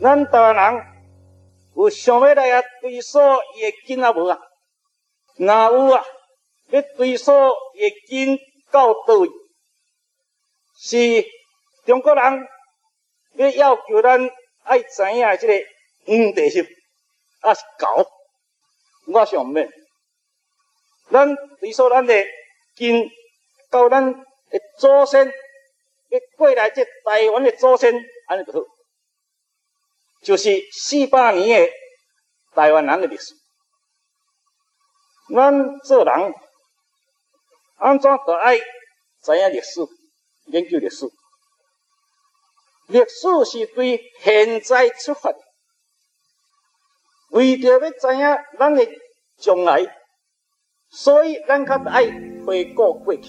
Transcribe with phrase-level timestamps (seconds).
[0.00, 0.86] 咱台湾人
[1.74, 3.18] 有想要来啊追溯
[3.56, 4.38] 伊的根啊无啊？
[5.36, 6.04] 若有啊，
[6.70, 7.32] 要追溯
[7.74, 8.38] 伊的根
[8.70, 9.28] 到倒位？
[10.80, 11.26] 是
[11.84, 12.46] 中国人
[13.34, 14.30] 要要求咱
[14.62, 15.54] 爱知影即个
[16.06, 16.64] 黄地心，
[17.40, 18.08] 啊是狗，
[19.12, 19.68] 我想毋免。
[21.10, 22.14] 咱追溯咱的
[22.76, 23.10] 根
[23.68, 27.92] 到咱的祖先，要过来这台湾的祖先，
[28.28, 28.60] 安尼就好。
[30.28, 31.72] 就是四百年的
[32.54, 33.32] 台湾人的历史，
[35.34, 36.34] 咱做人
[37.78, 39.80] 安怎都爱知影历史，
[40.48, 41.06] 研究历史。
[42.88, 45.32] 历史是对现在出发，
[47.30, 48.86] 为着要知影咱的
[49.38, 49.80] 将来，
[50.90, 52.04] 所以咱较爱
[52.44, 53.22] 回顾过去。